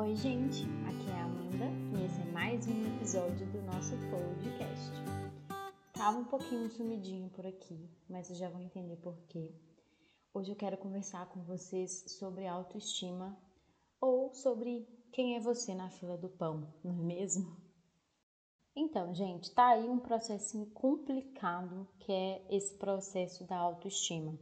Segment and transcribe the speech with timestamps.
[0.00, 4.92] Oi, gente, aqui é a Amanda e esse é mais um episódio do nosso podcast.
[5.92, 9.50] Tava um pouquinho sumidinho por aqui, mas vocês já vão entender por quê.
[10.32, 13.36] Hoje eu quero conversar com vocês sobre autoestima
[14.00, 17.56] ou sobre quem é você na fila do pão, não é mesmo?
[18.76, 24.38] Então, gente, tá aí um processinho complicado que é esse processo da autoestima.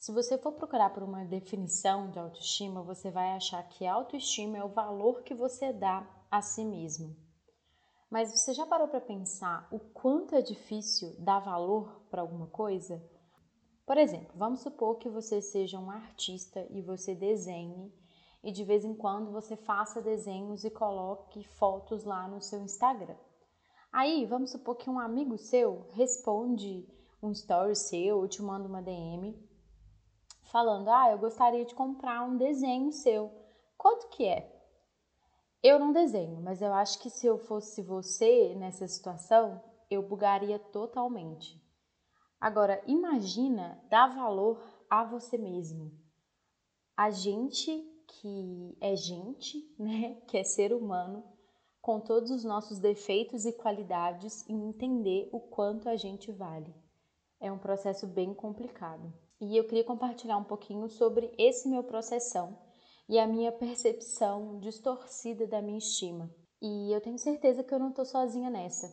[0.00, 4.64] Se você for procurar por uma definição de autoestima, você vai achar que autoestima é
[4.64, 7.14] o valor que você dá a si mesmo.
[8.10, 13.06] Mas você já parou para pensar o quanto é difícil dar valor para alguma coisa?
[13.84, 17.92] Por exemplo, vamos supor que você seja um artista e você desenhe
[18.42, 23.18] e de vez em quando você faça desenhos e coloque fotos lá no seu Instagram.
[23.92, 26.88] Aí, vamos supor que um amigo seu responde
[27.22, 29.49] um story seu ou te manda uma DM
[30.50, 33.30] falando: "Ah, eu gostaria de comprar um desenho seu.
[33.76, 34.60] Quanto que é?"
[35.62, 40.58] Eu não desenho, mas eu acho que se eu fosse você nessa situação, eu bugaria
[40.58, 41.60] totalmente.
[42.40, 45.92] Agora, imagina dar valor a você mesmo.
[46.96, 51.22] A gente que é gente, né, que é ser humano,
[51.80, 56.74] com todos os nossos defeitos e qualidades e entender o quanto a gente vale.
[57.38, 59.12] É um processo bem complicado.
[59.40, 62.58] E eu queria compartilhar um pouquinho sobre esse meu processão
[63.08, 66.30] e a minha percepção distorcida da minha estima.
[66.60, 68.86] E eu tenho certeza que eu não estou sozinha nessa.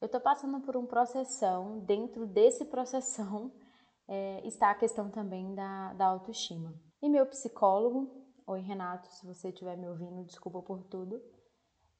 [0.00, 3.52] Eu estou passando por um processão, dentro desse processão
[4.06, 6.72] é, está a questão também da, da autoestima.
[7.02, 8.10] E meu psicólogo,
[8.46, 11.20] oi Renato, se você estiver me ouvindo, desculpa por tudo,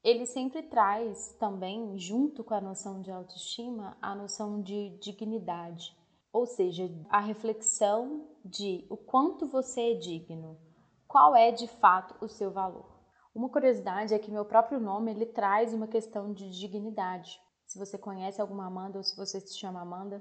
[0.02, 5.96] ele sempre traz também, junto com a noção de autoestima, a noção de dignidade,
[6.34, 10.58] ou seja, a reflexão de o quanto você é digno,
[11.06, 12.92] qual é de fato o seu valor.
[13.32, 17.40] Uma curiosidade é que meu próprio nome ele traz uma questão de dignidade.
[17.64, 20.20] Se você conhece alguma Amanda ou se você se chama Amanda,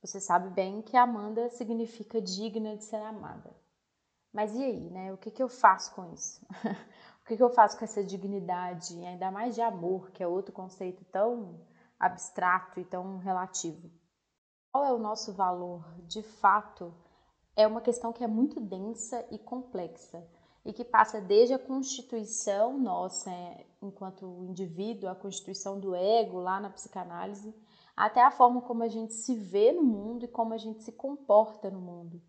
[0.00, 3.54] você sabe bem que Amanda significa digna de ser amada.
[4.32, 5.12] Mas e aí, né?
[5.12, 6.44] O que, que eu faço com isso?
[7.22, 10.52] O que, que eu faço com essa dignidade, ainda mais de amor, que é outro
[10.52, 11.64] conceito tão
[11.96, 13.88] abstrato e tão relativo?
[14.72, 15.84] Qual é o nosso valor?
[16.06, 16.94] De fato,
[17.54, 20.26] é uma questão que é muito densa e complexa
[20.64, 26.58] e que passa desde a constituição nossa, é, enquanto indivíduo, a constituição do ego lá
[26.58, 27.54] na psicanálise,
[27.94, 30.92] até a forma como a gente se vê no mundo e como a gente se
[30.92, 32.22] comporta no mundo.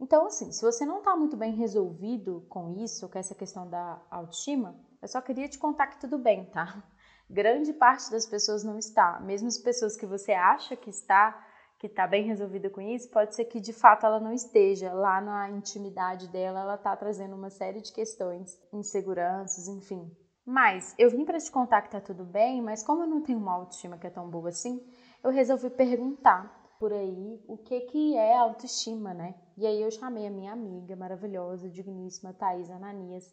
[0.00, 4.00] Então, assim, se você não está muito bem resolvido com isso, com essa questão da
[4.10, 6.82] autoestima, eu só queria te contar que tudo bem, tá?
[7.28, 9.20] Grande parte das pessoas não está.
[9.20, 11.51] Mesmo as pessoas que você acha que está,
[11.82, 14.94] que está bem resolvida com isso, pode ser que de fato ela não esteja.
[14.94, 20.08] Lá na intimidade dela, ela está trazendo uma série de questões, inseguranças, enfim.
[20.46, 23.40] Mas eu vim para te contar que tá tudo bem, mas como eu não tenho
[23.40, 24.80] uma autoestima que é tão boa assim,
[25.24, 29.34] eu resolvi perguntar por aí o que, que é autoestima, né?
[29.56, 33.24] E aí eu chamei a minha amiga maravilhosa, digníssima Thais Ananias,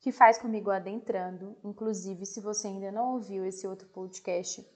[0.00, 1.58] que faz comigo adentrando.
[1.62, 4.66] Inclusive, se você ainda não ouviu esse outro podcast,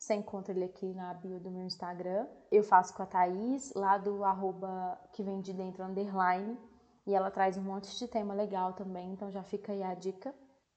[0.00, 2.26] você encontra ele aqui na bio do meu Instagram.
[2.50, 6.58] Eu faço com a Thaís, lá do arroba que vem de dentro underline.
[7.06, 10.34] E ela traz um monte de tema legal também, então já fica aí a dica.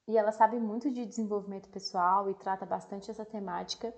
[0.10, 3.94] E ela sabe muito de desenvolvimento pessoal e trata bastante essa temática.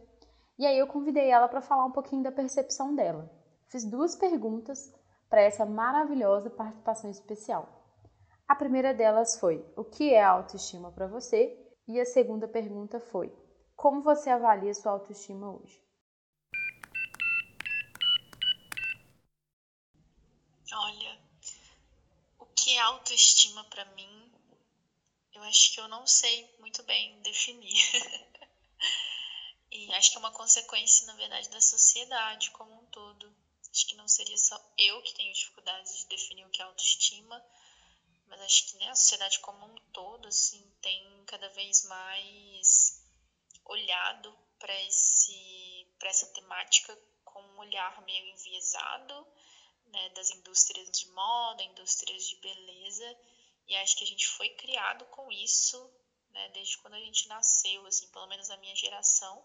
[0.59, 3.28] E aí eu convidei ela para falar um pouquinho da percepção dela.
[3.68, 4.94] Fiz duas perguntas
[5.28, 7.68] para essa maravilhosa participação especial.
[8.47, 11.59] A primeira delas foi: o que é autoestima para você?
[11.88, 13.34] E a segunda pergunta foi:
[13.75, 15.81] como você avalia sua autoestima hoje?
[20.74, 21.19] Olha,
[22.40, 24.31] o que é autoestima para mim,
[25.34, 27.75] eu acho que eu não sei muito bem definir.
[29.72, 33.35] E acho que é uma consequência, na verdade, da sociedade como um todo.
[33.69, 37.44] Acho que não seria só eu que tenho dificuldades de definir o que é autoestima,
[38.28, 43.04] mas acho que né, a sociedade como um todo assim, tem cada vez mais
[43.66, 49.28] olhado para essa temática com um olhar meio enviesado
[49.88, 53.17] né, das indústrias de moda, indústrias de beleza,
[53.67, 55.91] e acho que a gente foi criado com isso
[56.35, 59.44] né, desde quando a gente nasceu, assim, pelo menos a minha geração.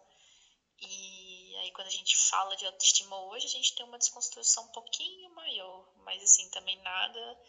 [0.79, 4.73] E aí quando a gente fala de autoestima hoje, a gente tem uma desconstrução um
[4.73, 7.41] pouquinho maior, mas assim, também nada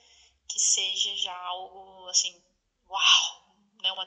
[0.47, 2.43] que seja já algo assim,
[2.87, 4.05] uau, né, uma,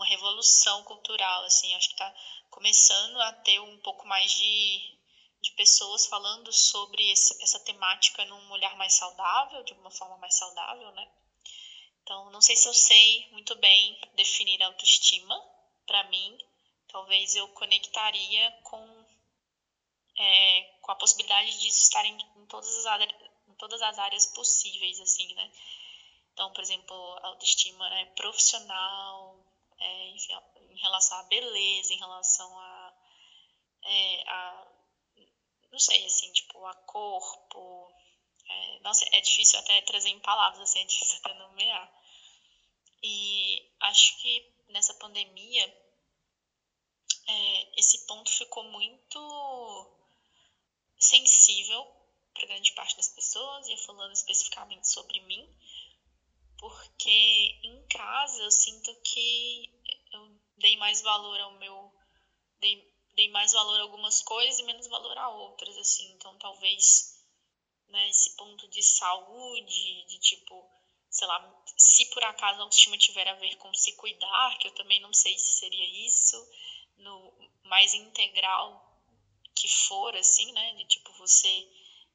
[0.00, 2.14] uma revolução cultural, assim, acho que está
[2.48, 4.98] começando a ter um pouco mais de,
[5.42, 10.34] de pessoas falando sobre esse, essa temática num olhar mais saudável, de uma forma mais
[10.34, 11.06] saudável, né?
[12.02, 15.38] Então, não sei se eu sei muito bem definir autoestima.
[15.86, 16.38] Para mim,
[16.88, 19.06] talvez eu conectaria com,
[20.18, 23.10] é, com a possibilidade disso estar em, em, todas as áreas,
[23.46, 25.52] em todas as áreas possíveis, assim, né?
[26.32, 29.49] Então, por exemplo, autoestima né, profissional,
[29.80, 30.34] é, enfim,
[30.70, 32.94] em relação à beleza, em relação a,
[33.84, 34.68] é, a
[35.72, 37.92] não sei, assim, tipo, a corpo.
[38.48, 41.92] É, nossa, é difícil até trazer em palavras, assim, é difícil até nomear.
[43.02, 45.64] E acho que nessa pandemia,
[47.28, 49.96] é, esse ponto ficou muito
[50.98, 51.84] sensível
[52.34, 55.48] para grande parte das pessoas, e falando especificamente sobre mim,
[56.60, 59.64] porque em casa eu sinto que
[60.12, 61.90] eu dei mais valor ao meu.
[62.60, 66.12] Dei, dei mais valor a algumas coisas e menos valor a outras, assim.
[66.12, 67.18] Então talvez
[67.88, 70.70] né, esse ponto de saúde, de tipo,
[71.10, 71.40] sei lá,
[71.78, 75.14] se por acaso a autoestima tiver a ver com se cuidar, que eu também não
[75.14, 76.36] sei se seria isso,
[76.98, 77.32] no
[77.64, 78.86] mais integral
[79.54, 81.66] que for, assim, né, de tipo você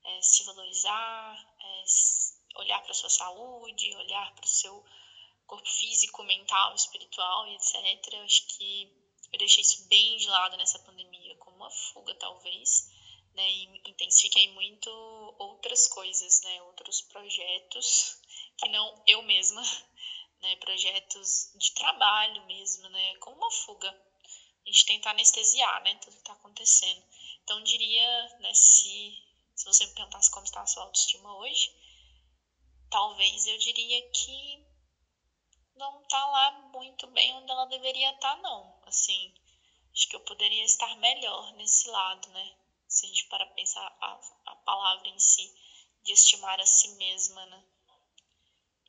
[0.04, 1.84] é, se valorizar, é,
[2.56, 4.84] olhar para sua saúde, olhar para o seu
[5.46, 8.14] corpo físico, mental, espiritual e etc.
[8.24, 8.92] Acho que
[9.32, 12.90] eu deixei isso bem de lado nessa pandemia, como uma fuga, talvez,
[13.34, 13.50] né?
[13.52, 14.90] E intensifiquei muito
[15.38, 16.62] outras coisas, né?
[16.64, 18.18] Outros projetos
[18.58, 19.62] que não eu mesma,
[20.42, 20.56] né?
[20.58, 23.16] Projetos de trabalho mesmo, né?
[23.18, 23.90] Como uma fuga.
[23.90, 25.96] A gente tenta anestesiar, né?
[25.96, 27.04] Tudo que está acontecendo.
[27.44, 28.54] Então, diria, né?
[28.54, 29.22] Se,
[29.56, 31.72] se você me perguntasse como está a sua autoestima hoje,
[32.96, 34.66] talvez eu diria que
[35.76, 38.74] não tá lá muito bem onde ela deveria estar, tá, não.
[38.84, 39.34] Assim,
[39.92, 42.56] acho que eu poderia estar melhor nesse lado, né?
[42.88, 45.54] Se a gente para pensar a, a palavra em si,
[46.04, 47.66] de estimar a si mesma, né?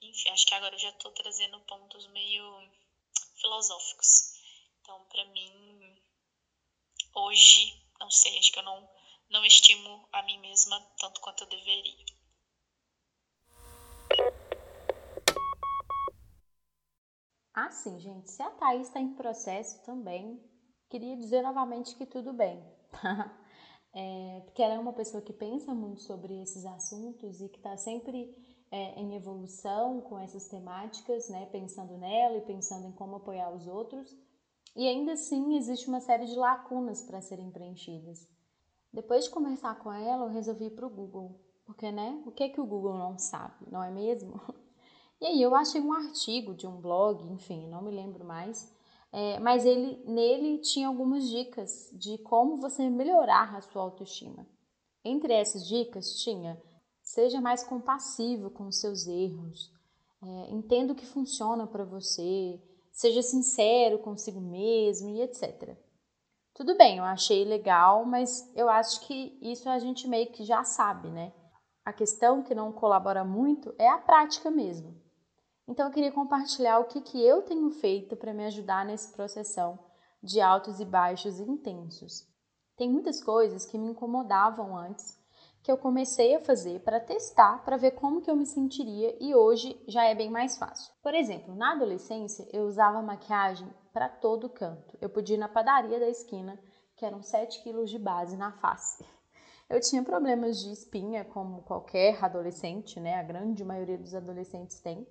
[0.01, 2.71] Enfim, acho que agora eu já estou trazendo pontos meio
[3.41, 4.31] filosóficos.
[4.83, 6.01] Então, para mim,
[7.13, 8.89] hoje, não sei, acho que eu não,
[9.29, 12.07] não estimo a mim mesma tanto quanto eu deveria.
[17.57, 18.31] Ah, sim, gente.
[18.31, 20.39] Se a Thaís está em processo também,
[20.91, 22.63] queria dizer novamente que tudo bem.
[23.95, 27.75] é, porque ela é uma pessoa que pensa muito sobre esses assuntos e que está
[27.79, 28.37] sempre
[28.71, 31.47] é, em evolução com essas temáticas, né?
[31.47, 34.15] Pensando nela e pensando em como apoiar os outros.
[34.77, 38.29] E ainda assim existe uma série de lacunas para serem preenchidas.
[38.93, 42.23] Depois de conversar com ela, eu resolvi ir para o Google, porque né?
[42.27, 44.39] O que é que o Google não sabe, não é mesmo?
[45.21, 48.71] E aí eu achei um artigo de um blog, enfim, não me lembro mais,
[49.11, 54.47] é, mas ele nele tinha algumas dicas de como você melhorar a sua autoestima.
[55.03, 56.61] Entre essas dicas tinha
[57.03, 59.73] seja mais compassivo com os seus erros,
[60.23, 62.61] é, entenda o que funciona para você,
[62.93, 65.79] seja sincero consigo mesmo e etc.
[66.53, 70.65] Tudo bem, eu achei legal, mas eu acho que isso a gente meio que já
[70.65, 71.33] sabe, né?
[71.85, 75.06] A questão que não colabora muito é a prática mesmo.
[75.69, 79.79] Então eu queria compartilhar o que, que eu tenho feito para me ajudar nesse processão
[80.23, 82.27] de altos e baixos intensos.
[82.77, 85.19] Tem muitas coisas que me incomodavam antes
[85.67, 89.35] que eu comecei a fazer para testar, para ver como que eu me sentiria e
[89.35, 90.95] hoje já é bem mais fácil.
[91.03, 94.97] Por exemplo, na adolescência eu usava maquiagem para todo canto.
[95.01, 96.57] Eu podia ir na padaria da esquina,
[96.95, 99.05] que eram 7 quilos de base na face.
[99.69, 103.17] Eu tinha problemas de espinha, como qualquer adolescente, né?
[103.17, 105.05] A grande maioria dos adolescentes tem.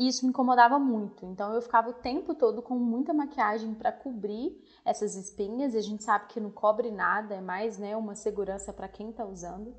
[0.00, 1.26] E isso me incomodava muito.
[1.26, 5.74] Então eu ficava o tempo todo com muita maquiagem para cobrir essas espinhas.
[5.74, 9.10] E a gente sabe que não cobre nada, é mais né, uma segurança para quem
[9.10, 9.76] está usando.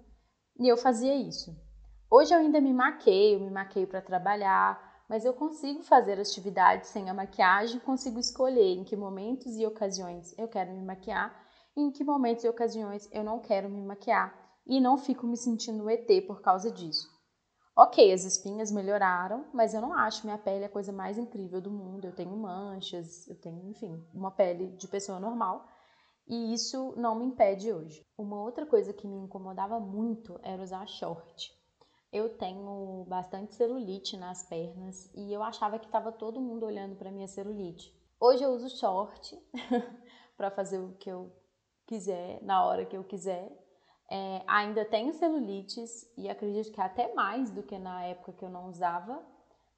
[0.60, 1.60] E eu fazia isso.
[2.08, 7.10] Hoje eu ainda me maqueio, me maqueio para trabalhar, mas eu consigo fazer atividades sem
[7.10, 11.36] a maquiagem, consigo escolher em que momentos e ocasiões eu quero me maquiar
[11.76, 15.36] e em que momentos e ocasiões eu não quero me maquiar e não fico me
[15.36, 17.11] sentindo ET por causa disso.
[17.76, 21.72] Ok, as espinhas melhoraram, mas eu não acho minha pele a coisa mais incrível do
[21.72, 22.06] mundo.
[22.06, 25.68] Eu tenho manchas, eu tenho, enfim, uma pele de pessoa normal.
[26.28, 28.06] E isso não me impede hoje.
[28.18, 31.52] Uma outra coisa que me incomodava muito era usar short.
[32.12, 37.12] Eu tenho bastante celulite nas pernas e eu achava que estava todo mundo olhando para
[37.12, 37.98] minha celulite.
[38.20, 39.42] Hoje eu uso short
[40.36, 41.32] para fazer o que eu
[41.88, 43.50] quiser, na hora que eu quiser,
[44.14, 48.50] é, ainda tenho celulites e acredito que até mais do que na época que eu
[48.50, 49.24] não usava.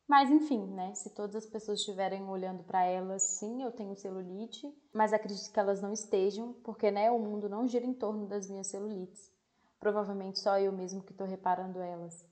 [0.08, 0.96] Mas enfim, né?
[0.96, 5.60] Se todas as pessoas estiverem olhando para elas, sim, eu tenho celulite, mas acredito que
[5.60, 9.32] elas não estejam, porque né, o mundo não gira em torno das minhas celulites.
[9.80, 12.26] Provavelmente só eu mesmo que estou reparando elas.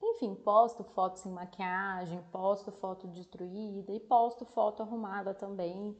[0.00, 5.96] Enfim, posto foto sem maquiagem, posto foto destruída e posto foto arrumada também.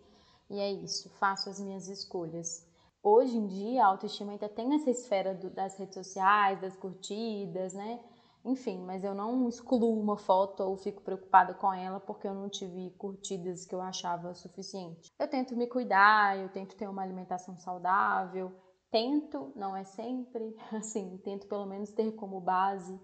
[0.49, 2.65] E é isso, faço as minhas escolhas.
[3.03, 7.73] Hoje em dia, a autoestima ainda tem essa esfera do, das redes sociais, das curtidas,
[7.73, 8.01] né?
[8.45, 12.49] Enfim, mas eu não excluo uma foto ou fico preocupada com ela porque eu não
[12.49, 15.13] tive curtidas que eu achava suficiente.
[15.19, 18.53] Eu tento me cuidar, eu tento ter uma alimentação saudável,
[18.91, 22.99] tento, não é sempre, assim, tento pelo menos ter como base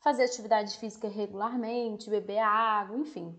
[0.00, 3.38] fazer atividade física regularmente, beber água, enfim.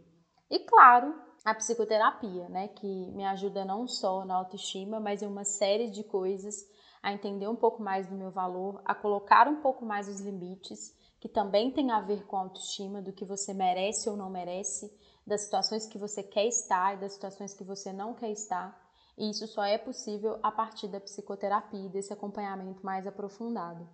[0.50, 5.44] E claro, a psicoterapia, né, que me ajuda não só na autoestima, mas em uma
[5.44, 6.56] série de coisas,
[7.02, 10.96] a entender um pouco mais do meu valor, a colocar um pouco mais os limites,
[11.20, 14.92] que também tem a ver com a autoestima, do que você merece ou não merece,
[15.26, 18.80] das situações que você quer estar e das situações que você não quer estar.
[19.18, 23.88] E isso só é possível a partir da psicoterapia, desse acompanhamento mais aprofundado.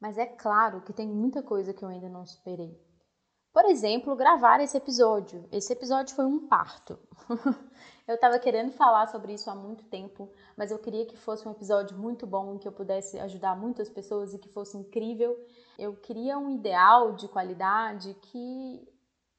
[0.00, 2.78] Mas é claro que tem muita coisa que eu ainda não superei.
[3.54, 5.48] Por exemplo, gravar esse episódio.
[5.52, 6.98] Esse episódio foi um parto.
[8.04, 11.52] eu estava querendo falar sobre isso há muito tempo, mas eu queria que fosse um
[11.52, 15.38] episódio muito bom, que eu pudesse ajudar muitas pessoas e que fosse incrível.
[15.78, 18.88] Eu queria um ideal de qualidade que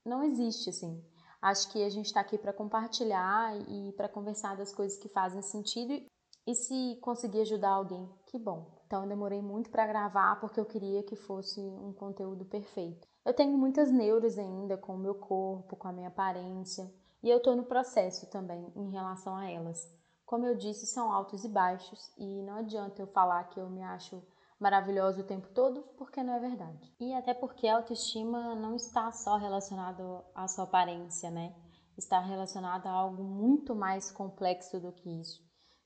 [0.05, 1.03] não existe assim.
[1.41, 5.41] Acho que a gente está aqui para compartilhar e para conversar das coisas que fazem
[5.41, 6.01] sentido.
[6.47, 8.79] E se conseguir ajudar alguém, que bom.
[8.87, 13.13] Então eu demorei muito para gravar porque eu queria que fosse um conteúdo perfeito.
[13.25, 17.37] Eu tenho muitas neuras ainda com o meu corpo, com a minha aparência, e eu
[17.37, 19.91] estou no processo também em relação a elas.
[20.27, 23.81] Como eu disse, são altos e baixos, e não adianta eu falar que eu me
[23.81, 24.21] acho
[24.59, 26.95] maravilhosa o tempo todo, porque não é verdade.
[26.99, 30.03] E até porque a autoestima não está só relacionada
[30.35, 31.55] à sua aparência, né?
[31.97, 35.43] Está relacionada a algo muito mais complexo do que isso.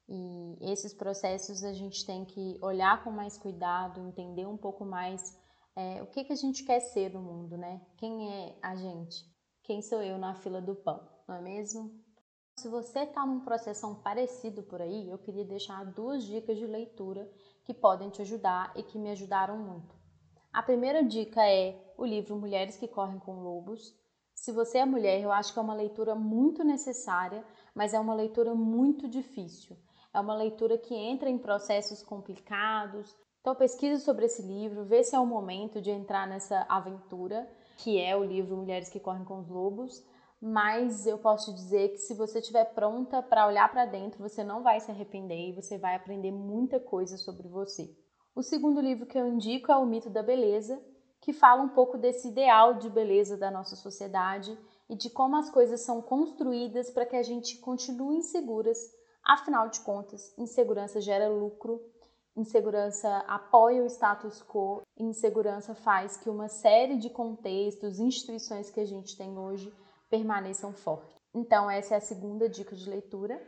[0.10, 5.38] E esses processos a gente tem que olhar com mais cuidado, entender um pouco mais
[5.76, 7.82] é, o que, que a gente quer ser no mundo, né?
[7.98, 9.26] Quem é a gente?
[9.64, 11.92] Quem sou eu na fila do pão, não é mesmo?
[12.58, 17.32] Se você está num processo parecido por aí, eu queria deixar duas dicas de leitura
[17.64, 19.96] que podem te ajudar e que me ajudaram muito.
[20.52, 23.96] A primeira dica é o livro Mulheres que Correm com Lobos.
[24.34, 28.16] Se você é mulher, eu acho que é uma leitura muito necessária, mas é uma
[28.16, 29.78] leitura muito difícil.
[30.14, 33.16] É uma leitura que entra em processos complicados.
[33.42, 38.00] Então pesquise sobre esse livro, vê se é o momento de entrar nessa aventura, que
[38.00, 40.04] é o livro Mulheres que Correm com os Lobos.
[40.42, 44.62] Mas eu posso dizer que se você estiver pronta para olhar para dentro, você não
[44.62, 47.94] vai se arrepender e você vai aprender muita coisa sobre você.
[48.36, 50.82] O segundo livro que eu indico é O Mito da Beleza,
[51.20, 54.58] que fala um pouco desse ideal de beleza da nossa sociedade
[54.90, 58.78] e de como as coisas são construídas para que a gente continue inseguras
[59.24, 61.80] Afinal de contas, insegurança gera lucro,
[62.40, 68.86] insegurança apoia o status quo, insegurança faz que uma série de contextos, instituições que a
[68.86, 69.74] gente tem hoje
[70.10, 71.16] permaneçam fortes.
[71.34, 73.40] Então, essa é a segunda dica de leitura.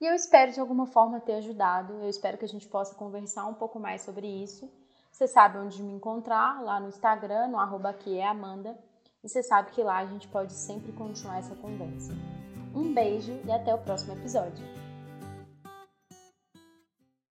[0.00, 1.94] E eu espero de alguma forma ter ajudado.
[1.94, 4.70] Eu espero que a gente possa conversar um pouco mais sobre isso.
[5.10, 8.76] Você sabe onde me encontrar, lá no Instagram, no arroba é Amanda.
[9.22, 12.12] E você sabe que lá a gente pode sempre continuar essa conversa.
[12.74, 14.83] Um beijo e até o próximo episódio.